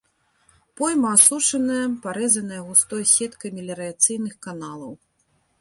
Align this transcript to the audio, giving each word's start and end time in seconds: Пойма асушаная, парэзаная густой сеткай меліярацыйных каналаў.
Пойма 0.79 1.11
асушаная, 1.17 1.83
парэзаная 2.07 2.63
густой 2.71 3.03
сеткай 3.15 3.55
меліярацыйных 3.59 4.33
каналаў. 4.49 4.91